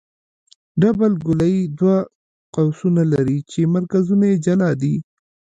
[0.81, 1.97] ډبل ګولایي دوه
[2.55, 4.95] قوسونه لري چې مرکزونه یې جلا دي